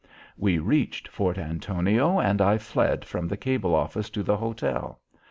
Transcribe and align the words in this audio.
We 0.35 0.57
reached 0.57 1.07
Fort 1.07 1.37
Antonio 1.37 2.19
and 2.19 2.41
I 2.41 2.57
fled 2.57 3.05
from 3.05 3.27
the 3.27 3.37
cable 3.37 3.75
office 3.75 4.09
to 4.09 4.23
the 4.23 4.37
hotel. 4.37 4.99